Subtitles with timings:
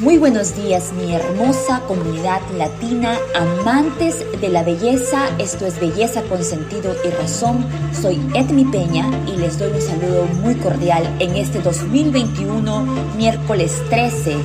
[0.00, 5.28] Muy buenos días, mi hermosa comunidad latina, amantes de la belleza.
[5.38, 7.66] Esto es Belleza con Sentido y Razón.
[7.92, 12.80] Soy Edmi Peña y les doy un saludo muy cordial en este 2021,
[13.18, 14.38] miércoles 13.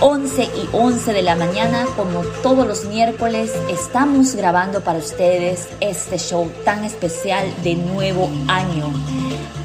[0.00, 6.18] 11 y 11 de la mañana, como todos los miércoles, estamos grabando para ustedes este
[6.18, 8.92] show tan especial de nuevo año.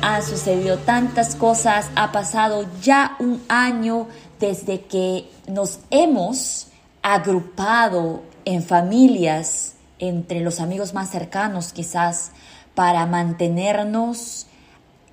[0.04, 4.08] Han sucedido tantas cosas, ha pasado ya un año
[4.40, 6.68] desde que nos hemos
[7.02, 12.32] agrupado en familias, entre los amigos más cercanos quizás,
[12.76, 14.48] para mantenernos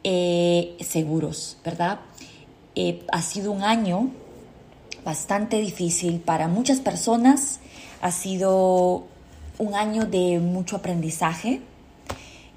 [0.03, 2.01] eh, seguros, ¿verdad?
[2.75, 4.11] Eh, ha sido un año
[5.05, 7.61] bastante difícil para muchas personas,
[8.03, 9.05] ha sido
[9.59, 11.63] un año de mucho aprendizaje,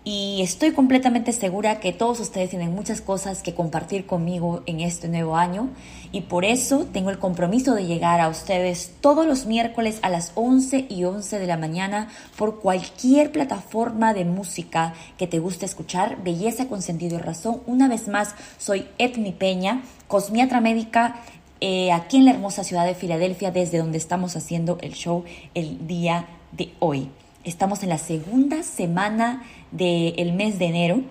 [0.09, 5.09] y estoy completamente segura que todos ustedes tienen muchas cosas que compartir conmigo en este
[5.09, 5.67] nuevo año
[6.13, 10.31] y por eso tengo el compromiso de llegar a ustedes todos los miércoles a las
[10.35, 16.23] 11 y 11 de la mañana por cualquier plataforma de música que te guste escuchar.
[16.23, 17.61] Belleza con sentido y razón.
[17.65, 21.17] Una vez más, soy Etmi Peña, cosmiatra médica.
[21.59, 25.85] Eh, aquí en la hermosa ciudad de Filadelfia, desde donde estamos haciendo el show el
[25.85, 27.09] día de hoy.
[27.47, 31.01] Estamos en la segunda semana del mes de enero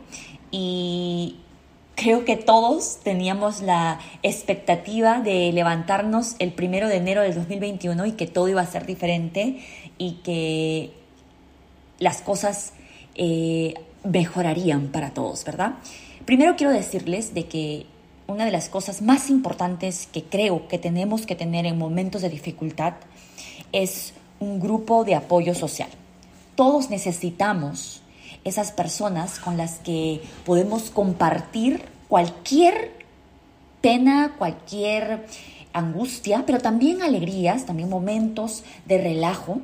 [0.51, 1.37] y
[1.95, 8.13] creo que todos teníamos la expectativa de levantarnos el primero de enero del 2021 y
[8.13, 9.59] que todo iba a ser diferente
[9.99, 10.93] y que
[11.99, 12.73] las cosas
[13.15, 15.75] eh, mejorarían para todos, ¿verdad?
[16.25, 17.87] Primero quiero decirles de que
[18.27, 22.29] una de las cosas más importantes que creo que tenemos que tener en momentos de
[22.29, 22.95] dificultad
[23.73, 25.89] es un grupo de apoyo social
[26.57, 28.03] todos necesitamos
[28.47, 32.93] esas personas con las que podemos compartir cualquier
[33.81, 35.27] pena, cualquier
[35.73, 39.61] angustia, pero también alegrías, también momentos de relajo.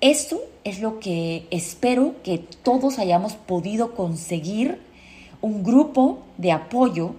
[0.00, 4.86] Esto es lo que espero que todos hayamos podido conseguir,
[5.40, 7.14] un grupo de apoyo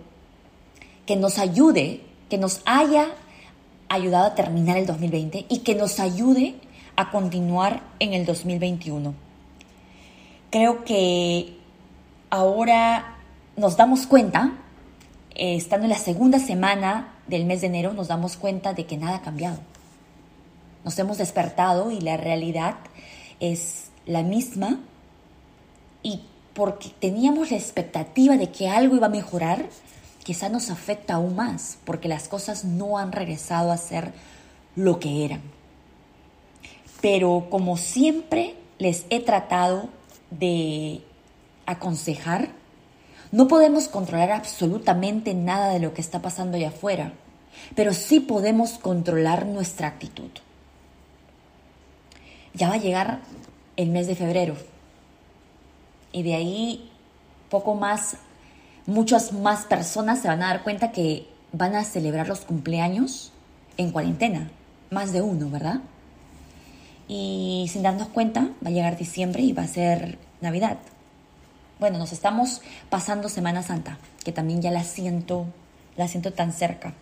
[1.06, 3.08] que nos ayude, que nos haya
[3.88, 6.56] ayudado a terminar el 2020 y que nos ayude
[6.96, 9.29] a continuar en el 2021.
[10.50, 11.58] Creo que
[12.30, 13.18] ahora
[13.56, 14.54] nos damos cuenta,
[15.36, 18.98] eh, estando en la segunda semana del mes de enero, nos damos cuenta de que
[18.98, 19.60] nada ha cambiado.
[20.84, 22.76] Nos hemos despertado y la realidad
[23.40, 24.80] es la misma
[26.02, 26.22] y
[26.54, 29.66] porque teníamos la expectativa de que algo iba a mejorar,
[30.24, 34.14] quizá nos afecta aún más, porque las cosas no han regresado a ser
[34.76, 35.42] lo que eran
[37.02, 39.90] pero como siempre les he tratado
[40.32, 41.02] de
[41.66, 42.50] aconsejar,
[43.32, 47.14] no podemos controlar absolutamente nada de lo que está pasando allá afuera,
[47.76, 50.30] pero sí podemos controlar nuestra actitud.
[52.54, 53.20] Ya va a llegar
[53.76, 54.56] el mes de febrero
[56.12, 56.92] y de ahí
[57.50, 58.18] poco más,
[58.86, 63.32] muchas más personas se van a dar cuenta que van a celebrar los cumpleaños
[63.78, 64.50] en cuarentena,
[64.90, 65.82] más de uno, ¿verdad?
[67.10, 70.78] Y sin darnos cuenta va a llegar diciembre y va a ser Navidad.
[71.80, 75.48] Bueno, nos estamos pasando Semana Santa, que también ya la siento,
[75.98, 76.94] la siento tan cerca.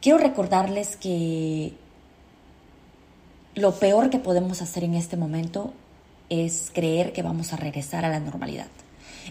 [0.00, 1.74] Quiero recordarles que
[3.54, 5.72] lo peor que podemos hacer en este momento
[6.28, 8.68] es creer que vamos a regresar a la normalidad.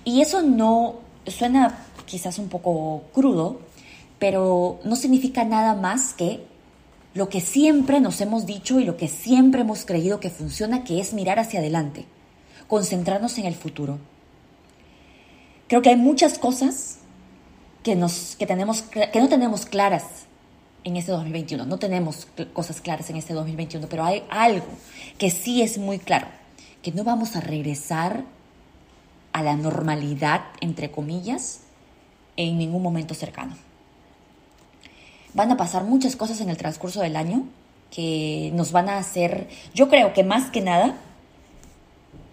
[0.03, 0.95] Y eso no
[1.25, 3.61] suena quizás un poco crudo,
[4.19, 6.50] pero no significa nada más que
[7.13, 10.99] lo que siempre nos hemos dicho y lo que siempre hemos creído que funciona, que
[10.99, 12.05] es mirar hacia adelante,
[12.67, 13.99] concentrarnos en el futuro.
[15.67, 16.99] Creo que hay muchas cosas
[17.83, 20.03] que, nos, que, tenemos, que no tenemos claras
[20.83, 21.65] en este 2021.
[21.65, 24.65] No tenemos cosas claras en este 2021, pero hay algo
[25.17, 26.27] que sí es muy claro,
[26.81, 28.23] que no vamos a regresar
[29.33, 31.61] a la normalidad, entre comillas,
[32.37, 33.55] en ningún momento cercano.
[35.33, 37.45] Van a pasar muchas cosas en el transcurso del año
[37.89, 40.95] que nos van a hacer, yo creo que más que nada,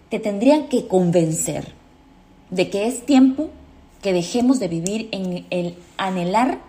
[0.09, 1.73] te tendrían que convencer
[2.49, 3.49] de que es tiempo
[4.01, 6.59] que dejemos de vivir en el anhelar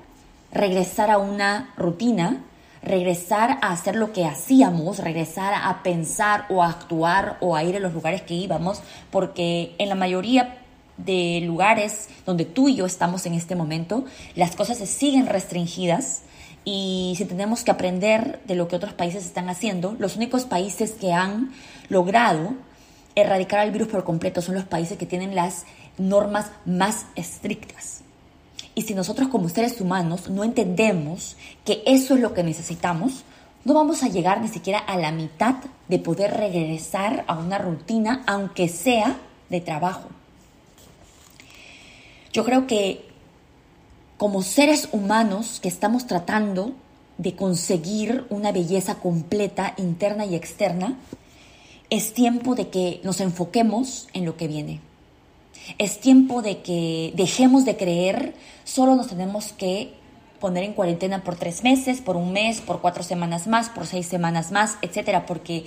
[0.53, 2.45] regresar a una rutina,
[2.83, 7.77] regresar a hacer lo que hacíamos, regresar a pensar o a actuar o a ir
[7.77, 10.60] a los lugares que íbamos, porque en la mayoría
[11.05, 14.05] de lugares donde tú y yo estamos en este momento,
[14.35, 16.23] las cosas se siguen restringidas
[16.65, 20.93] y si tenemos que aprender de lo que otros países están haciendo, los únicos países
[20.93, 21.53] que han
[21.89, 22.55] logrado
[23.15, 25.65] erradicar el virus por completo son los países que tienen las
[25.99, 28.03] normas más estrictas.
[28.75, 33.25] Y si nosotros como seres humanos no entendemos que eso es lo que necesitamos,
[33.65, 35.57] no vamos a llegar ni siquiera a la mitad
[35.89, 39.17] de poder regresar a una rutina, aunque sea
[39.49, 40.09] de trabajo.
[42.33, 43.05] Yo creo que
[44.17, 46.75] como seres humanos que estamos tratando
[47.19, 50.99] de conseguir una belleza completa, interna y externa,
[51.91, 54.81] es tiempo de que nos enfoquemos en lo que viene.
[55.79, 58.35] Es tiempo de que dejemos de creer,
[58.65, 59.95] solo nos tenemos que
[60.39, 64.07] poner en cuarentena por tres meses, por un mes, por cuatro semanas más, por seis
[64.07, 65.65] semanas más, etcétera, porque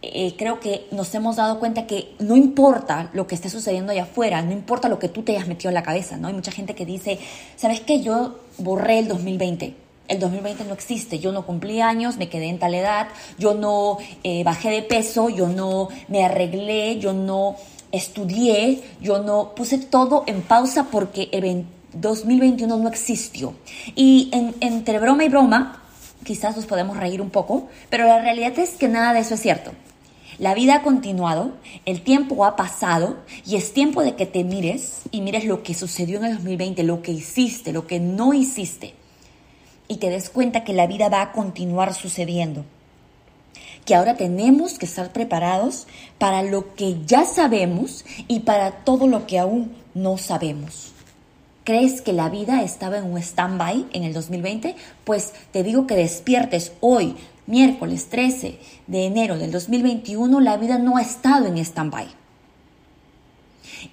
[0.00, 4.04] eh, creo que nos hemos dado cuenta que no importa lo que esté sucediendo allá
[4.04, 6.28] afuera, no importa lo que tú te hayas metido en la cabeza, ¿no?
[6.28, 7.18] Hay mucha gente que dice,
[7.56, 8.00] ¿sabes qué?
[8.00, 9.74] Yo borré el 2020.
[10.06, 13.08] El 2020 no existe, yo no cumplí años, me quedé en tal edad,
[13.38, 17.56] yo no eh, bajé de peso, yo no me arreglé, yo no
[17.90, 23.54] estudié, yo no puse todo en pausa porque el 2021 no existió.
[23.96, 24.30] Y
[24.60, 25.82] entre broma y broma,
[26.24, 29.40] quizás nos podemos reír un poco, pero la realidad es que nada de eso es
[29.40, 29.72] cierto.
[30.38, 31.52] La vida ha continuado,
[31.84, 33.16] el tiempo ha pasado
[33.46, 36.82] y es tiempo de que te mires y mires lo que sucedió en el 2020,
[36.82, 38.94] lo que hiciste, lo que no hiciste
[39.88, 42.64] y te des cuenta que la vida va a continuar sucediendo.
[43.86, 45.86] Que ahora tenemos que estar preparados
[46.18, 50.92] para lo que ya sabemos y para todo lo que aún no sabemos.
[51.64, 54.76] ¿Crees que la vida estaba en un stand-by en el 2020?
[55.04, 57.16] Pues te digo que despiertes hoy,
[57.48, 62.06] miércoles 13 de enero del 2021, la vida no ha estado en stand-by.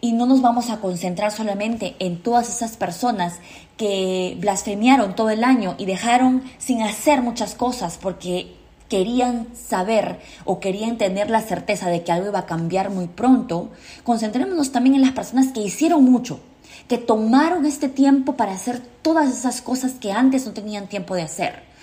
[0.01, 3.39] Y no nos vamos a concentrar solamente en todas esas personas
[3.77, 8.53] que blasfemiaron todo el año y dejaron sin hacer muchas cosas porque
[8.89, 13.69] querían saber o querían tener la certeza de que algo iba a cambiar muy pronto,
[14.03, 16.39] concentrémonos también en las personas que hicieron mucho,
[16.87, 21.21] que tomaron este tiempo para hacer todas esas cosas que antes no tenían tiempo de
[21.21, 21.74] hacer.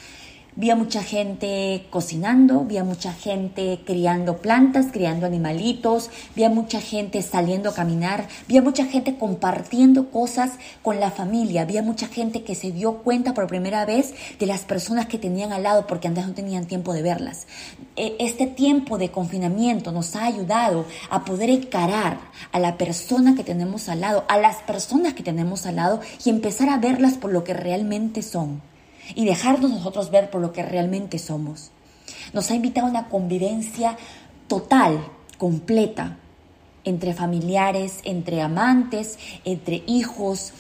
[0.54, 6.78] Vi a mucha gente cocinando, vi mucha gente criando plantas, criando animalitos, vi a mucha
[6.78, 10.50] gente saliendo a caminar, vi a mucha gente compartiendo cosas
[10.82, 14.66] con la familia, vi mucha gente que se dio cuenta por primera vez de las
[14.66, 17.46] personas que tenían al lado porque antes no tenían tiempo de verlas.
[17.96, 22.19] E, este tiempo de confinamiento nos ha ayudado a poder encarar
[22.52, 26.28] a la persona que tenemos al lado, a las personas que tenemos al lado y
[26.28, 28.60] empezar a verlas por lo que realmente son
[29.14, 31.70] y dejarnos nosotros ver por lo que realmente somos.
[32.32, 33.96] Nos ha invitado a una convivencia
[34.49, 35.04] total,
[35.38, 36.19] completa,
[36.84, 40.52] entre familiares, entre amantes, entre hijos.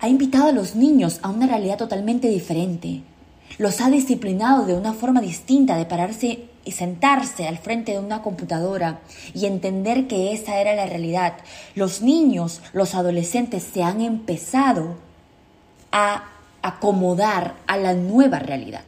[0.00, 3.02] Ha invitado a los niños a una realidad totalmente diferente.
[3.58, 8.22] Los ha disciplinado de una forma distinta de pararse y sentarse al frente de una
[8.22, 9.00] computadora
[9.34, 11.34] y entender que esa era la realidad.
[11.74, 14.96] Los niños, los adolescentes se han empezado
[15.92, 16.24] a
[16.66, 18.82] acomodar a la nueva realidad.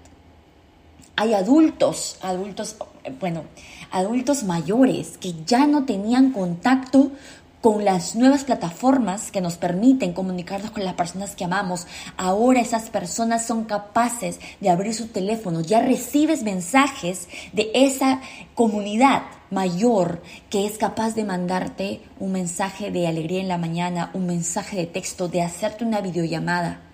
[1.16, 2.76] Hay adultos, adultos,
[3.20, 3.44] bueno,
[3.90, 7.12] adultos mayores que ya no tenían contacto
[7.60, 11.86] con las nuevas plataformas que nos permiten comunicarnos con las personas que amamos.
[12.16, 15.60] Ahora esas personas son capaces de abrir su teléfono.
[15.60, 18.20] Ya recibes mensajes de esa
[18.54, 24.26] comunidad mayor que es capaz de mandarte un mensaje de alegría en la mañana, un
[24.26, 26.87] mensaje de texto, de hacerte una videollamada.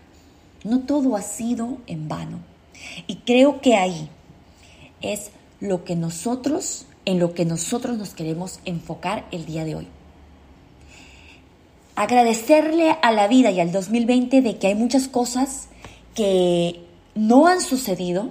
[0.64, 2.38] No todo ha sido en vano.
[3.06, 4.08] Y creo que ahí
[5.00, 5.30] es
[5.60, 9.88] lo que nosotros, en lo que nosotros nos queremos enfocar el día de hoy.
[11.96, 15.68] Agradecerle a la vida y al 2020 de que hay muchas cosas
[16.14, 16.80] que
[17.14, 18.30] no han sucedido,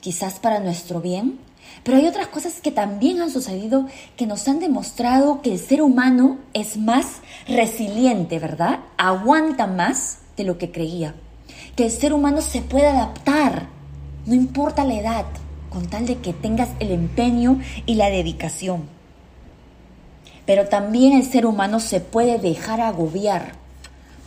[0.00, 1.38] quizás para nuestro bien,
[1.82, 5.82] pero hay otras cosas que también han sucedido que nos han demostrado que el ser
[5.82, 8.80] humano es más resiliente, ¿verdad?
[8.98, 11.14] Aguanta más de lo que creía.
[11.76, 13.68] Que el ser humano se puede adaptar,
[14.26, 15.26] no importa la edad,
[15.70, 18.82] con tal de que tengas el empeño y la dedicación.
[20.44, 23.52] Pero también el ser humano se puede dejar agobiar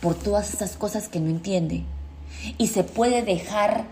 [0.00, 1.84] por todas esas cosas que no entiende.
[2.58, 3.84] Y se puede dejar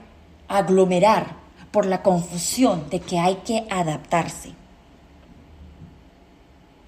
[0.49, 1.42] aglomerar
[1.73, 4.53] por la confusión de que hay que adaptarse.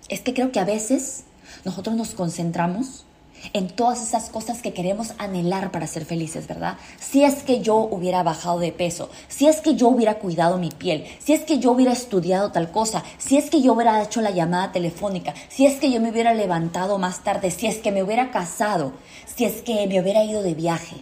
[0.09, 1.25] Es que creo que a veces
[1.65, 3.07] nosotros nos concentramos
[3.53, 6.77] en todas esas cosas que queremos anhelar para ser felices, ¿verdad?
[6.99, 10.71] Si es que yo hubiera bajado de peso, si es que yo hubiera cuidado mi
[10.71, 14.21] piel, si es que yo hubiera estudiado tal cosa, si es que yo hubiera hecho
[14.21, 17.93] la llamada telefónica, si es que yo me hubiera levantado más tarde, si es que
[17.93, 18.93] me hubiera casado,
[19.35, 20.97] si es que me hubiera ido de viaje.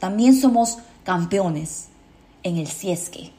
[0.00, 1.88] También somos campeones
[2.46, 3.30] en el si es que.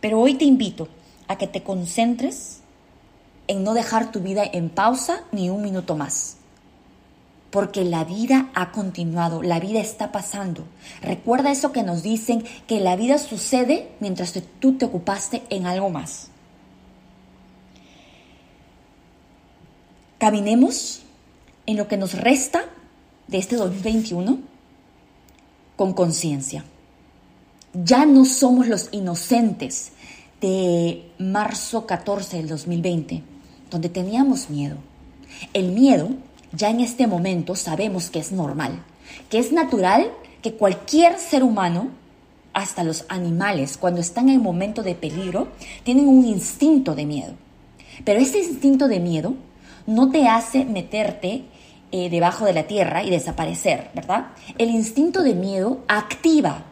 [0.00, 0.88] Pero hoy te invito
[1.26, 2.60] a que te concentres
[3.46, 6.36] en no dejar tu vida en pausa ni un minuto más.
[7.54, 10.64] porque la vida ha continuado, la vida está pasando.
[11.00, 15.88] Recuerda eso que nos dicen, que la vida sucede mientras tú te ocupaste en algo
[15.88, 16.30] más.
[20.18, 21.02] Caminemos
[21.66, 22.64] en lo que nos resta
[23.28, 24.40] de este 2021
[25.76, 26.64] con conciencia.
[27.74, 29.90] Ya no somos los inocentes
[30.40, 33.22] de marzo 14 del 2020,
[33.68, 34.76] donde teníamos miedo.
[35.52, 36.10] El miedo,
[36.52, 38.84] ya en este momento sabemos que es normal,
[39.28, 41.88] que es natural que cualquier ser humano,
[42.52, 45.48] hasta los animales, cuando están en momento de peligro,
[45.82, 47.32] tienen un instinto de miedo.
[48.04, 49.34] Pero este instinto de miedo
[49.86, 51.42] no te hace meterte
[51.90, 54.26] eh, debajo de la tierra y desaparecer, ¿verdad?
[54.58, 56.66] El instinto de miedo activa,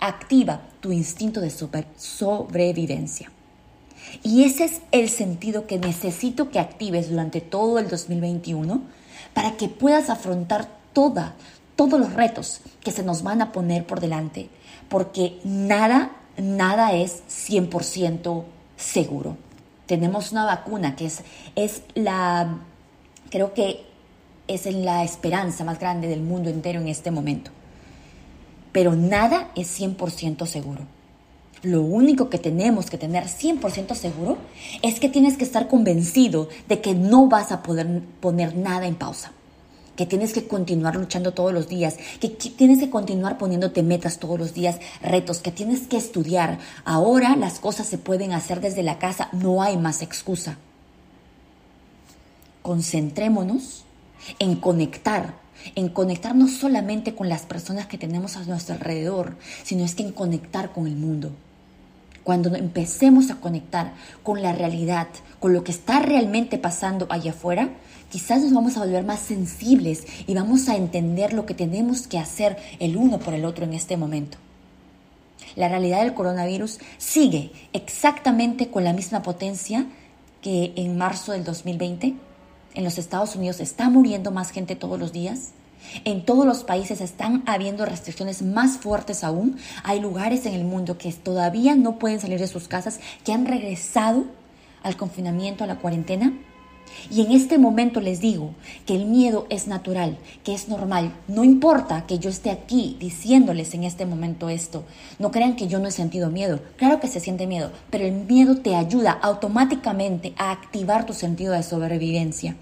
[0.00, 3.30] activa tu instinto de sobrevivencia.
[4.22, 8.80] Y ese es el sentido que necesito que actives durante todo el 2021
[9.34, 11.34] para que puedas afrontar toda,
[11.76, 14.48] todos los retos que se nos van a poner por delante,
[14.88, 18.44] porque nada, nada es 100%
[18.76, 19.36] seguro.
[19.86, 21.22] Tenemos una vacuna que es,
[21.56, 22.58] es la,
[23.30, 23.84] creo que
[24.48, 27.50] es la esperanza más grande del mundo entero en este momento.
[28.72, 30.86] Pero nada es 100% seguro.
[31.62, 34.38] Lo único que tenemos que tener 100% seguro
[34.80, 38.94] es que tienes que estar convencido de que no vas a poder poner nada en
[38.94, 39.32] pausa,
[39.94, 44.38] que tienes que continuar luchando todos los días, que tienes que continuar poniéndote metas todos
[44.38, 46.58] los días, retos, que tienes que estudiar.
[46.86, 50.56] Ahora las cosas se pueden hacer desde la casa, no hay más excusa.
[52.62, 53.84] Concentrémonos
[54.38, 55.34] en conectar
[55.74, 60.02] en conectar no solamente con las personas que tenemos a nuestro alrededor, sino es que
[60.02, 61.32] en conectar con el mundo.
[62.24, 67.70] Cuando empecemos a conectar con la realidad, con lo que está realmente pasando allá afuera,
[68.10, 72.18] quizás nos vamos a volver más sensibles y vamos a entender lo que tenemos que
[72.18, 74.36] hacer el uno por el otro en este momento.
[75.56, 79.86] La realidad del coronavirus sigue exactamente con la misma potencia
[80.42, 82.14] que en marzo del 2020
[82.74, 85.52] en los Estados Unidos está muriendo más gente todos los días.
[86.04, 89.56] En todos los países están habiendo restricciones más fuertes aún.
[89.82, 93.46] Hay lugares en el mundo que todavía no pueden salir de sus casas, que han
[93.46, 94.24] regresado
[94.82, 96.32] al confinamiento, a la cuarentena.
[97.10, 98.54] Y en este momento les digo
[98.86, 101.12] que el miedo es natural, que es normal.
[101.28, 104.84] No importa que yo esté aquí diciéndoles en este momento esto.
[105.18, 106.60] No crean que yo no he sentido miedo.
[106.76, 111.52] Claro que se siente miedo, pero el miedo te ayuda automáticamente a activar tu sentido
[111.52, 112.56] de sobrevivencia.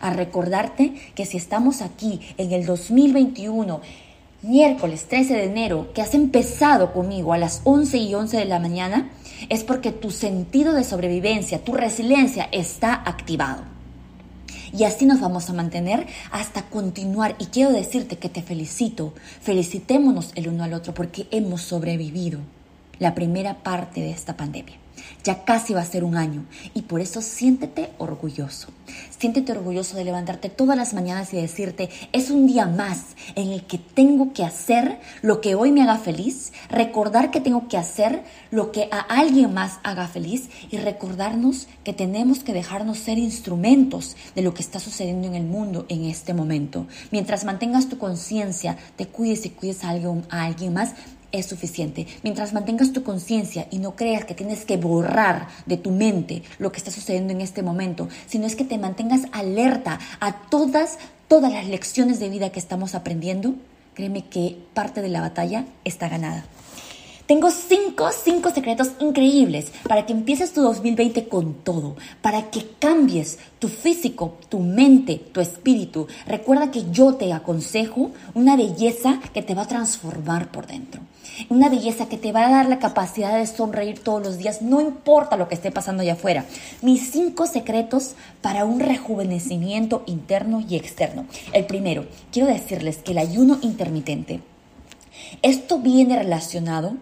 [0.00, 3.80] A recordarte que si estamos aquí en el 2021,
[4.42, 8.58] miércoles 13 de enero, que has empezado conmigo a las 11 y 11 de la
[8.58, 9.10] mañana,
[9.48, 13.62] es porque tu sentido de sobrevivencia, tu resiliencia está activado.
[14.72, 17.34] Y así nos vamos a mantener hasta continuar.
[17.38, 19.14] Y quiero decirte que te felicito.
[19.40, 22.38] Felicitémonos el uno al otro porque hemos sobrevivido
[22.98, 24.79] la primera parte de esta pandemia.
[25.24, 28.68] Ya casi va a ser un año y por eso siéntete orgulloso.
[29.18, 33.64] Siéntete orgulloso de levantarte todas las mañanas y decirte, es un día más en el
[33.64, 38.24] que tengo que hacer lo que hoy me haga feliz, recordar que tengo que hacer
[38.50, 44.16] lo que a alguien más haga feliz y recordarnos que tenemos que dejarnos ser instrumentos
[44.34, 46.86] de lo que está sucediendo en el mundo en este momento.
[47.10, 50.94] Mientras mantengas tu conciencia, te cuides y cuides a alguien, a alguien más,
[51.32, 52.06] es suficiente.
[52.22, 56.72] Mientras mantengas tu conciencia y no creas que tienes que borrar de tu mente lo
[56.72, 61.52] que está sucediendo en este momento, sino es que te mantengas alerta a todas, todas
[61.52, 63.54] las lecciones de vida que estamos aprendiendo,
[63.94, 66.44] créeme que parte de la batalla está ganada.
[67.30, 73.38] Tengo cinco, cinco secretos increíbles para que empieces tu 2020 con todo, para que cambies
[73.60, 76.08] tu físico, tu mente, tu espíritu.
[76.26, 81.02] Recuerda que yo te aconsejo una belleza que te va a transformar por dentro.
[81.48, 84.80] Una belleza que te va a dar la capacidad de sonreír todos los días, no
[84.80, 86.46] importa lo que esté pasando allá afuera.
[86.82, 91.26] Mis cinco secretos para un rejuvenecimiento interno y externo.
[91.52, 94.40] El primero, quiero decirles que el ayuno intermitente,
[95.42, 96.96] esto viene relacionado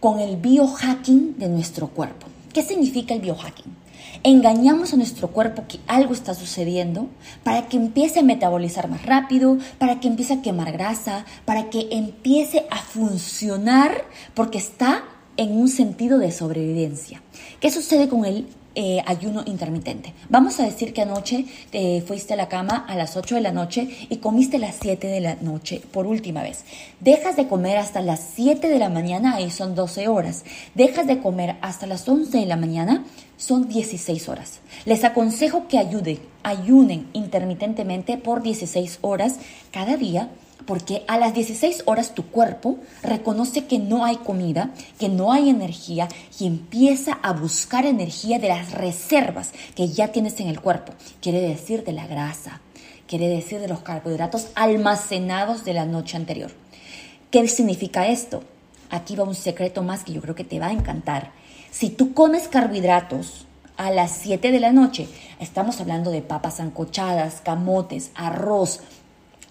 [0.00, 2.26] con el biohacking de nuestro cuerpo.
[2.52, 3.76] ¿Qué significa el biohacking?
[4.22, 7.08] Engañamos a nuestro cuerpo que algo está sucediendo
[7.44, 11.88] para que empiece a metabolizar más rápido, para que empiece a quemar grasa, para que
[11.90, 15.04] empiece a funcionar porque está
[15.36, 17.22] en un sentido de sobrevivencia.
[17.60, 18.46] ¿Qué sucede con el
[18.78, 20.12] eh, ayuno intermitente.
[20.28, 23.50] Vamos a decir que anoche te fuiste a la cama a las 8 de la
[23.50, 26.64] noche y comiste a las 7 de la noche por última vez.
[27.00, 30.44] Dejas de comer hasta las 7 de la mañana, ahí son 12 horas.
[30.74, 33.06] Dejas de comer hasta las 11 de la mañana,
[33.38, 34.60] son 16 horas.
[34.84, 39.36] Les aconsejo que ayuden, ayunen intermitentemente por 16 horas
[39.72, 40.28] cada día
[40.64, 45.48] porque a las 16 horas tu cuerpo reconoce que no hay comida, que no hay
[45.48, 46.08] energía
[46.38, 50.92] y empieza a buscar energía de las reservas que ya tienes en el cuerpo.
[51.20, 52.60] Quiere decir de la grasa,
[53.06, 56.50] quiere decir de los carbohidratos almacenados de la noche anterior.
[57.30, 58.42] ¿Qué significa esto?
[58.90, 61.32] Aquí va un secreto más que yo creo que te va a encantar.
[61.70, 63.46] Si tú comes carbohidratos
[63.76, 65.08] a las 7 de la noche,
[65.40, 68.80] estamos hablando de papas ancochadas, camotes, arroz,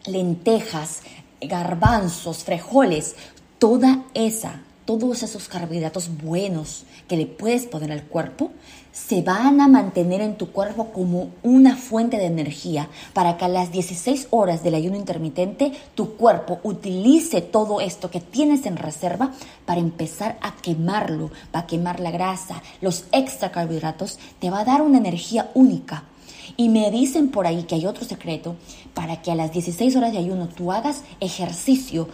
[0.08, 1.02] lentejas,
[1.42, 3.16] garbanzos, frijoles,
[3.60, 8.52] toda esa, todos esos carbohidratos buenos que le puedes poner al cuerpo,
[8.92, 13.50] se van a mantener en tu cuerpo como una fuente de energía para que a
[13.50, 19.34] las 16 horas del ayuno intermitente tu cuerpo utilice todo esto que tienes en reserva
[19.66, 24.82] para empezar a quemarlo, para quemar la grasa, los extra carbohidratos, te va a dar
[24.82, 26.06] una energía única
[26.58, 28.56] y me dicen por ahí que hay otro secreto
[28.94, 32.08] para que a las 16 horas de ayuno tú hagas ejercicio.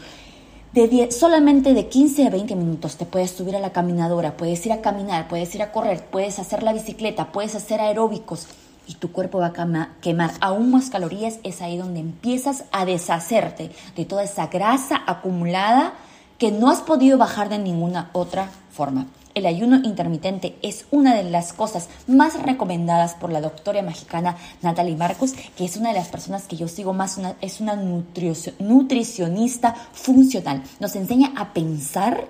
[0.74, 4.72] De solamente de 15 a 20 minutos te puedes subir a la caminadora, puedes ir
[4.72, 8.48] a caminar, puedes ir a correr, puedes hacer la bicicleta, puedes hacer aeróbicos
[8.88, 11.40] y tu cuerpo va a quemar aún más calorías.
[11.44, 15.94] Es ahí donde empiezas a deshacerte de toda esa grasa acumulada
[16.38, 19.08] que no has podido bajar de ninguna otra forma.
[19.34, 24.98] El ayuno intermitente es una de las cosas más recomendadas por la doctora mexicana Natalie
[24.98, 30.64] Marcos, que es una de las personas que yo sigo más, es una nutricionista funcional.
[30.80, 32.28] Nos enseña a pensar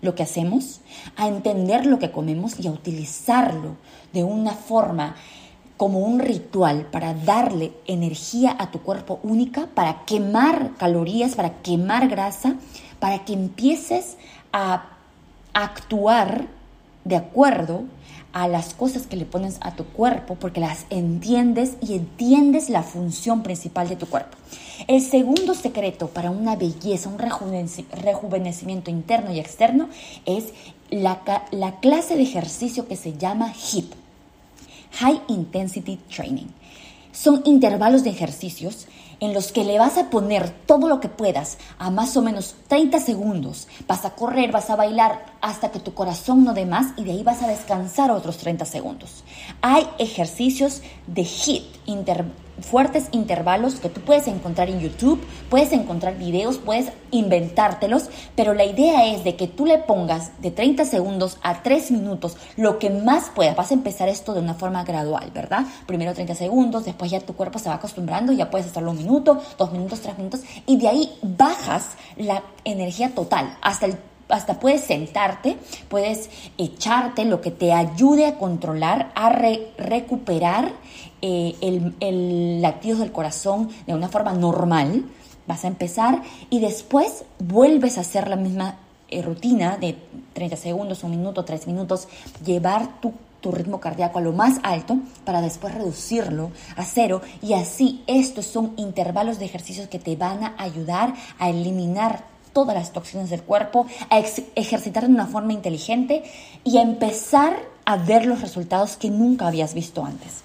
[0.00, 0.80] lo que hacemos,
[1.16, 3.76] a entender lo que comemos y a utilizarlo
[4.12, 5.16] de una forma
[5.76, 12.08] como un ritual para darle energía a tu cuerpo única, para quemar calorías, para quemar
[12.08, 12.54] grasa,
[13.00, 14.16] para que empieces
[14.52, 14.93] a
[15.54, 16.46] actuar
[17.04, 17.84] de acuerdo
[18.32, 22.82] a las cosas que le pones a tu cuerpo porque las entiendes y entiendes la
[22.82, 24.36] función principal de tu cuerpo.
[24.88, 29.88] El segundo secreto para una belleza, un rejuvenecimiento interno y externo
[30.26, 30.46] es
[30.90, 31.20] la,
[31.52, 33.94] la clase de ejercicio que se llama HIIT,
[34.98, 36.48] High Intensity Training.
[37.14, 38.86] Son intervalos de ejercicios
[39.20, 42.56] en los que le vas a poner todo lo que puedas a más o menos
[42.68, 43.68] 30 segundos.
[43.86, 47.12] Vas a correr, vas a bailar hasta que tu corazón no dé más y de
[47.12, 49.22] ahí vas a descansar otros 30 segundos.
[49.62, 51.64] Hay ejercicios de HIT,
[52.60, 55.20] fuertes intervalos que tú puedes encontrar en YouTube,
[55.50, 60.50] puedes encontrar videos, puedes inventártelos, pero la idea es de que tú le pongas de
[60.50, 63.56] 30 segundos a 3 minutos lo que más puedas.
[63.56, 65.64] Vas a empezar esto de una forma gradual, ¿verdad?
[65.86, 69.42] Primero 30 segundos, después ya tu cuerpo se va acostumbrando, ya puedes hacerlo un minuto,
[69.58, 73.88] dos minutos, tres minutos, y de ahí bajas la energía total hasta
[74.28, 80.72] hasta puedes sentarte, puedes echarte lo que te ayude a controlar, a recuperar
[81.26, 85.06] eh, el, el latido del corazón de una forma normal.
[85.46, 88.76] Vas a empezar y después vuelves a hacer la misma
[89.08, 89.96] eh, rutina de
[90.34, 92.08] 30 segundos, un minuto, tres minutos,
[92.44, 97.54] llevar tu, tu ritmo cardíaco a lo más alto para después reducirlo a cero y
[97.54, 102.92] así estos son intervalos de ejercicios que te van a ayudar a eliminar todas las
[102.92, 106.22] toxinas del cuerpo, a ejercitar de una forma inteligente
[106.64, 107.56] y a empezar
[107.86, 110.43] a ver los resultados que nunca habías visto antes.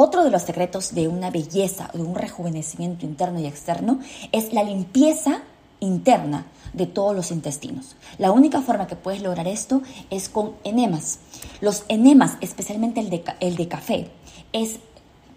[0.00, 3.98] Otro de los secretos de una belleza, de un rejuvenecimiento interno y externo,
[4.30, 5.42] es la limpieza
[5.80, 7.96] interna de todos los intestinos.
[8.16, 11.18] La única forma que puedes lograr esto es con enemas.
[11.60, 14.08] Los enemas, especialmente el de, el de café,
[14.52, 14.78] es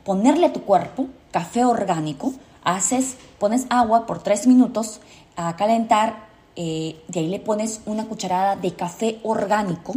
[0.03, 2.31] ponerle a tu cuerpo café orgánico,
[2.63, 5.01] haces, pones agua por tres minutos,
[5.37, 9.95] a calentar, eh, de ahí le pones una cucharada de café orgánico,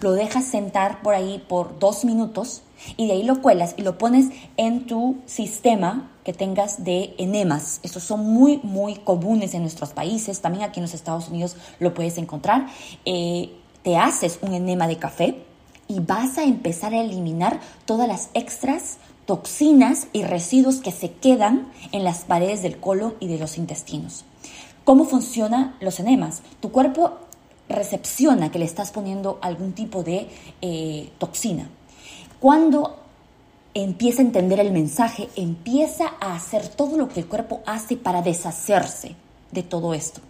[0.00, 2.62] lo dejas sentar por ahí por dos minutos
[2.96, 7.80] y de ahí lo cuelas y lo pones en tu sistema que tengas de enemas.
[7.82, 11.94] Estos son muy, muy comunes en nuestros países, también aquí en los Estados Unidos lo
[11.94, 12.66] puedes encontrar.
[13.04, 13.50] Eh,
[13.82, 15.42] te haces un enema de café
[15.88, 21.68] y vas a empezar a eliminar todas las extras toxinas y residuos que se quedan
[21.92, 24.24] en las paredes del colon y de los intestinos.
[24.84, 26.42] ¿Cómo funcionan los enemas?
[26.60, 27.18] Tu cuerpo
[27.68, 30.28] recepciona que le estás poniendo algún tipo de
[30.60, 31.68] eh, toxina.
[32.40, 32.98] Cuando
[33.74, 38.22] empieza a entender el mensaje, empieza a hacer todo lo que el cuerpo hace para
[38.22, 39.16] deshacerse
[39.50, 40.20] de todo esto.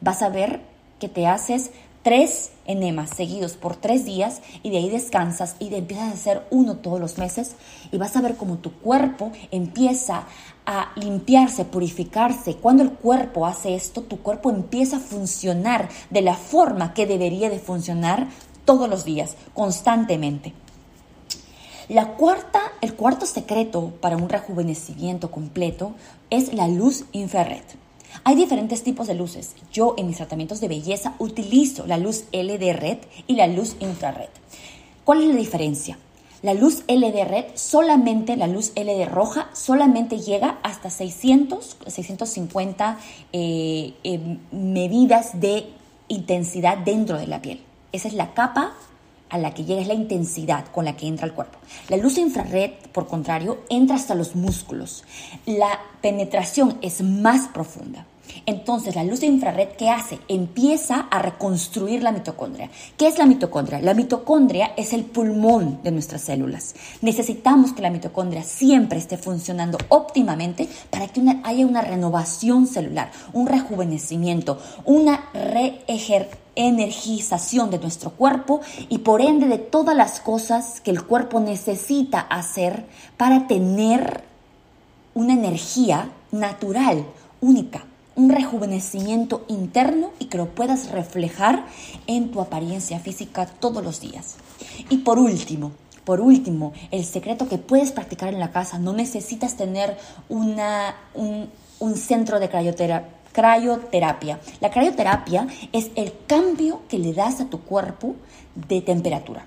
[0.00, 0.60] Vas a ver
[0.98, 1.70] que te haces
[2.02, 6.46] tres enemas seguidos por tres días y de ahí descansas y de empiezas a hacer
[6.50, 7.52] uno todos los meses
[7.92, 10.24] y vas a ver cómo tu cuerpo empieza
[10.66, 12.56] a limpiarse, purificarse.
[12.56, 17.50] Cuando el cuerpo hace esto, tu cuerpo empieza a funcionar de la forma que debería
[17.50, 18.28] de funcionar
[18.64, 20.54] todos los días, constantemente.
[21.88, 25.94] La cuarta, el cuarto secreto para un rejuvenecimiento completo
[26.30, 27.64] es la luz infrared.
[28.24, 29.54] Hay diferentes tipos de luces.
[29.72, 34.28] Yo en mis tratamientos de belleza utilizo la luz LED red y la luz infrared.
[35.04, 35.98] ¿Cuál es la diferencia?
[36.42, 42.98] La luz LED red, solamente la luz LED roja, solamente llega hasta 600, 650
[43.32, 45.66] eh, eh, medidas de
[46.08, 47.60] intensidad dentro de la piel.
[47.92, 48.72] Esa es la capa
[49.30, 51.58] a la que llega, es la intensidad con la que entra el cuerpo.
[51.88, 55.04] La luz infrared, por contrario, entra hasta los músculos.
[55.46, 58.06] La penetración es más profunda.
[58.46, 60.18] Entonces, la luz de infrared, ¿qué hace?
[60.28, 62.70] Empieza a reconstruir la mitocondria.
[62.96, 63.80] ¿Qué es la mitocondria?
[63.80, 66.74] La mitocondria es el pulmón de nuestras células.
[67.00, 73.46] Necesitamos que la mitocondria siempre esté funcionando óptimamente para que haya una renovación celular, un
[73.46, 75.28] rejuvenecimiento, una
[76.60, 82.20] reenergización de nuestro cuerpo y por ende de todas las cosas que el cuerpo necesita
[82.20, 82.84] hacer
[83.16, 84.24] para tener
[85.14, 87.06] una energía natural,
[87.40, 87.84] única
[88.16, 91.64] un rejuvenecimiento interno y que lo puedas reflejar
[92.06, 94.34] en tu apariencia física todos los días.
[94.90, 95.72] Y por último,
[96.04, 99.96] por último, el secreto que puedes practicar en la casa, no necesitas tener
[100.28, 102.50] una, un, un centro de
[103.32, 104.40] crioterapia.
[104.60, 108.16] La crioterapia es el cambio que le das a tu cuerpo
[108.54, 109.44] de temperatura.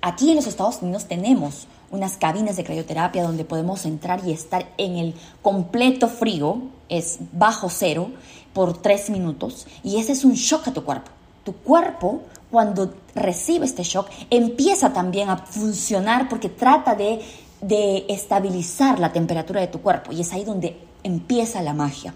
[0.00, 4.66] Aquí en los Estados Unidos tenemos unas cabinas de crioterapia donde podemos entrar y estar
[4.76, 8.10] en el completo frío, es bajo cero,
[8.52, 9.66] por tres minutos.
[9.82, 11.10] Y ese es un shock a tu cuerpo.
[11.44, 17.20] Tu cuerpo, cuando recibe este shock, empieza también a funcionar porque trata de,
[17.60, 20.12] de estabilizar la temperatura de tu cuerpo.
[20.12, 22.14] Y es ahí donde empieza la magia.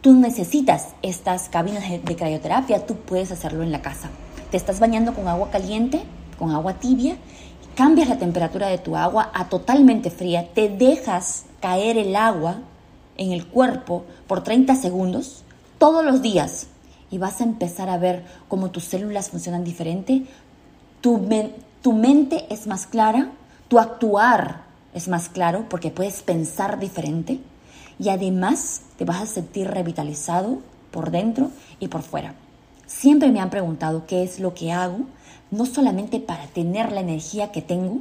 [0.00, 4.08] Tú necesitas estas cabinas de crioterapia, tú puedes hacerlo en la casa.
[4.50, 6.02] Te estás bañando con agua caliente,
[6.38, 7.16] con agua tibia
[7.80, 12.58] cambias la temperatura de tu agua a totalmente fría, te dejas caer el agua
[13.16, 15.44] en el cuerpo por 30 segundos
[15.78, 16.66] todos los días
[17.10, 20.26] y vas a empezar a ver cómo tus células funcionan diferente,
[21.00, 21.26] tu,
[21.80, 23.30] tu mente es más clara,
[23.68, 27.40] tu actuar es más claro porque puedes pensar diferente
[28.00, 30.58] y además te vas a sentir revitalizado
[30.90, 32.34] por dentro y por fuera.
[32.86, 35.00] Siempre me han preguntado qué es lo que hago
[35.50, 37.98] no solamente para tener la energía que tengo,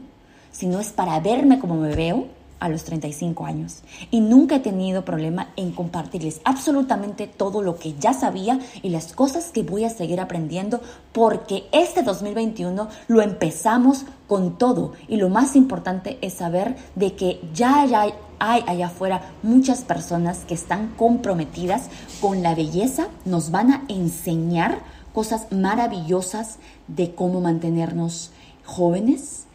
[0.51, 2.27] sino es para verme como me veo
[2.59, 3.83] a los 35 años.
[4.11, 9.13] Y nunca he tenido problema en compartirles absolutamente todo lo que ya sabía y las
[9.13, 10.81] cosas que voy a seguir aprendiendo
[11.13, 14.93] porque este 2021 lo empezamos con todo.
[15.07, 20.45] Y lo más importante es saber de que ya hay, hay allá afuera muchas personas
[20.45, 21.89] que están comprometidas
[22.21, 24.79] con la belleza, nos van a enseñar
[25.13, 28.31] cosas maravillosas de cómo mantenernos
[28.65, 29.45] jóvenes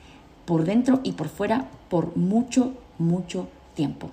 [0.45, 4.11] por dentro y por fuera por mucho, mucho tiempo.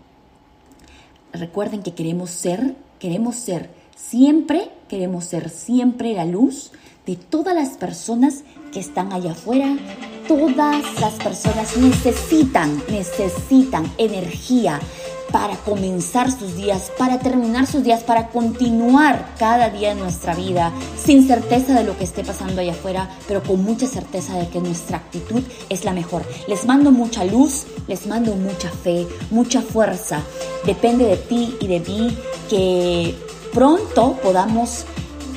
[1.34, 6.72] Recuerden que queremos ser, queremos ser siempre, queremos ser siempre la luz
[7.06, 9.78] de todas las personas que están allá afuera.
[10.28, 14.80] Todas las personas necesitan, necesitan energía,
[15.32, 20.72] para comenzar sus días, para terminar sus días, para continuar cada día en nuestra vida,
[21.04, 24.60] sin certeza de lo que esté pasando allá afuera, pero con mucha certeza de que
[24.60, 26.24] nuestra actitud es la mejor.
[26.48, 30.22] Les mando mucha luz, les mando mucha fe, mucha fuerza.
[30.66, 32.18] Depende de ti y de mí
[32.50, 33.16] que
[33.54, 34.86] pronto podamos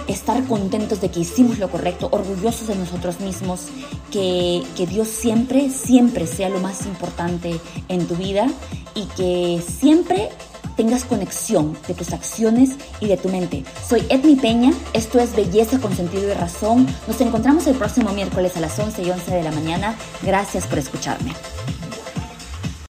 [0.08, 3.68] estar contentos de que hicimos lo correcto, orgullosos de nosotros mismos,
[4.10, 8.46] que, que, Dios siempre, siempre sea lo más importante en tu vida
[8.94, 10.30] y que siempre
[10.76, 13.64] tengas conexión de tus acciones y de tu mente.
[13.86, 16.86] Soy Edmi Peña, esto es Belleza con Sentido y Razón.
[17.06, 19.96] Nos encontramos el próximo miércoles a las 11 y 11 de la mañana.
[20.22, 21.32] Gracias por escucharme.